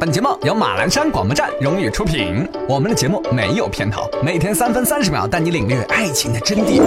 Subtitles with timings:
[0.00, 6.80] 本节目由马栏山广播站荣誉出品，我们的节目没有片头，每天三分三十秒带你领略爱情的真谛。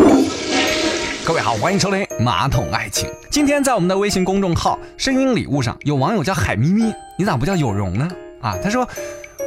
[1.23, 3.07] 各位好，欢迎收听《马桶爱情》。
[3.29, 8.09] 今天在我们的微信公众号“声音礼物”上，有网友叫海咪咪，你咋不叫有容呢？
[8.41, 8.83] 啊，他说。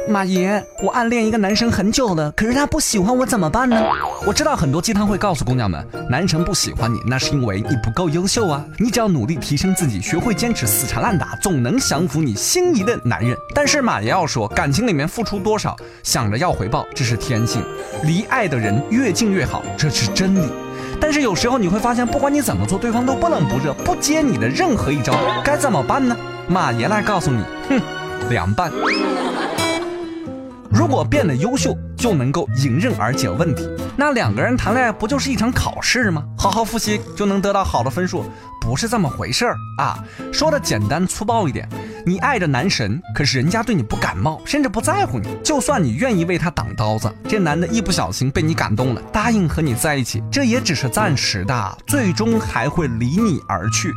[0.07, 3.83] 马爷，我暗恋一个男生很久了，可是他不喜欢我，怎么办呢？
[4.25, 8.63] 我知道很多鸡汤会告诉姑娘们，男生不喜欢你，那是因为你不够优秀啊。
[8.77, 13.37] 你只要努力提升自己，学会坚持，死缠烂打，总能降服你心仪的男人。
[13.53, 17.61] 但是马爷要说，感情里面付出多少，想着要回报，这是天性；
[18.03, 20.47] 离爱的人越近越好，这是真理。
[21.01, 26.15] 但是有时候你会发现，不管你怎么做，对方都不冷不热，不接你的任何一招，该怎么办呢？
[26.47, 27.81] 马爷来告诉你，哼，
[28.29, 28.71] 凉拌。
[30.77, 36.23] 如果变得优秀就能够迎刃而解问题，那两个人谈恋爱不就是一场考试吗？
[36.37, 38.23] 好好复习就能得到好的分数，
[38.61, 39.97] 不是这么回事儿啊！
[40.31, 41.67] 说的简单粗暴一点。
[42.07, 45.27] 你爱着男神，可是人家对你不感冒，甚至不在乎你。
[45.43, 53.91] 就算你愿意为他挡刀子，这男的一不小心被你感动了，答应和你在一起，这也只是暂时的，最终还会离你而去。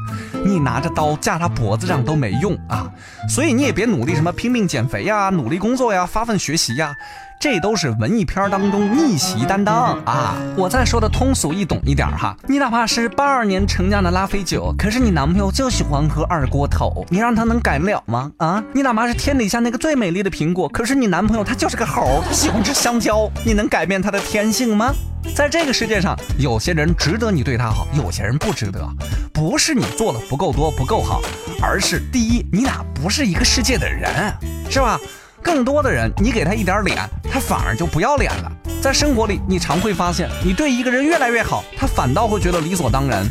[0.44, 2.90] 你拿着刀架他脖子上都没用啊！
[3.28, 6.92] 所以你也别努力什么拼命减肥呀，努力工作呀，发奋学习呀。
[7.40, 10.36] 这都是文艺片当中逆袭担当啊！
[10.58, 18.30] 我再说的通俗易懂一点哈，你哪怕是八二年成酿的拉菲酒，可是你男朋友就喜欢喝二锅头，你让他能改了吗？
[18.36, 24.92] 啊，你哪怕是天底下那个最美丽的苹果，可是你男朋友他就是个猴，他喜欢吃香蕉，你能改变他的天性吗？
[25.34, 28.86] 在这个世界上，有些人值得你对他好，有些人不值得，
[29.32, 31.22] 不是你做的不够多不够好，
[31.62, 34.30] 而是第一，你俩不是一个世界的人，
[34.68, 35.00] 是吧？
[35.42, 36.98] 更多的人，你给他一点脸，
[37.30, 38.52] 他反而就不要脸了。
[38.82, 43.26] 在生活里，你常会发现，你对一个人越来越好，他反倒会觉得理所当然，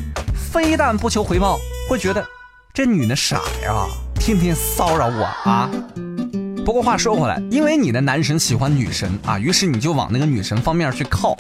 [0.52, 2.26] 非但不求回报，会觉得
[2.74, 3.86] 这女的傻呀，
[4.16, 5.70] 天天骚扰我啊。
[6.66, 11.36] 不过话说回来，因为你的男神喜欢女神啊，于是你就往那个女神方面去靠，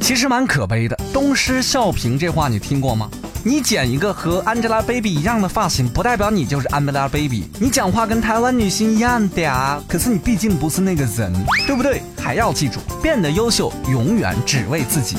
[0.00, 0.94] 其实蛮可悲的。
[1.12, 3.10] 东施效颦这话你听过吗？
[3.42, 7.44] 你剪一个和 Angelababy 一样的发型，不代表你就是 Angelababy。
[7.58, 11.32] 你讲话跟台湾女星一样嗲，可是你毕竟不是那个人，
[11.66, 12.02] 对不对？
[12.22, 15.16] 还要记住，变得优秀，永远只为自己。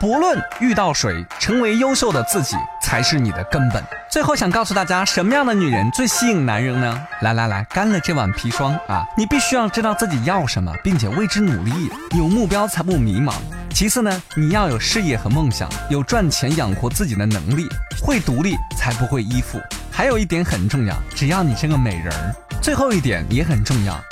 [0.00, 3.84] 不论遇到谁，成为优秀的自己才是你的根本。
[4.10, 6.98] 最后想告诉大家，什么样的女人最吸引男人呢？
[7.20, 9.04] 来来来，干了这碗砒霜啊！
[9.14, 13.34] 你必须要知道自己要什么，并且为之努力，有目标才不迷茫。
[13.76, 17.68] 其次呢，你要有事业和梦想，有赚钱养活自己的能力，
[18.00, 19.60] 会独立才不会依附。
[19.90, 22.34] 还有一点很重要，只要你是个美人儿。
[22.62, 24.02] 最后一点也很重要，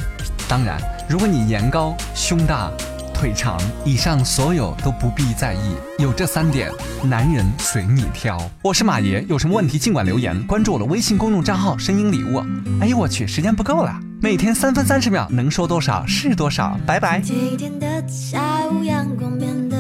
[0.47, 2.71] 当然，如果你颜高、胸大、
[3.15, 5.75] 腿长，以上所有都不必在意。
[5.99, 6.71] 有这三点，
[7.03, 8.39] 男人随你挑。
[8.61, 12.45] 我是马爷，有什么问题尽管留言，关注我的微信公众账号“声音礼物”。
[12.83, 16.81] 哎呦我去，时间不够了，每天三分三十秒，能说多少是多少。
[16.87, 19.77] 拜拜星期天的下午阳光变得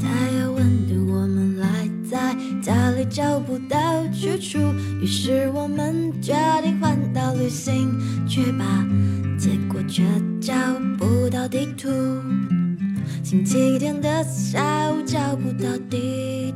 [0.00, 0.08] 太
[0.40, 1.68] 耀眼我们赖
[2.10, 3.06] 在家里。
[3.08, 4.58] 找不到去处，
[5.00, 7.96] 于是我们决定环岛旅行，
[8.26, 8.64] 去吧，
[9.38, 10.02] 结果却
[10.40, 10.52] 找
[10.98, 11.88] 不到地图。
[13.22, 16.52] 星期天的下午，找不到地